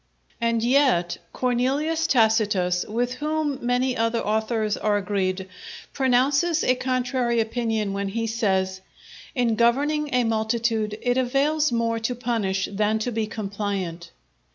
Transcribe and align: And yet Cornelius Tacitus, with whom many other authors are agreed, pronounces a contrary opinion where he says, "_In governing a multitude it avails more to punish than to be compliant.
And 0.41 0.63
yet 0.63 1.19
Cornelius 1.31 2.07
Tacitus, 2.07 2.83
with 2.89 3.13
whom 3.13 3.59
many 3.63 3.95
other 3.95 4.19
authors 4.25 4.75
are 4.75 4.97
agreed, 4.97 5.47
pronounces 5.93 6.63
a 6.63 6.73
contrary 6.73 7.39
opinion 7.39 7.93
where 7.93 8.05
he 8.07 8.25
says, 8.25 8.81
"_In 9.37 9.55
governing 9.57 10.11
a 10.11 10.23
multitude 10.23 10.97
it 11.03 11.19
avails 11.19 11.71
more 11.71 11.99
to 11.99 12.15
punish 12.15 12.67
than 12.71 12.97
to 12.97 13.11
be 13.11 13.27
compliant. 13.27 14.09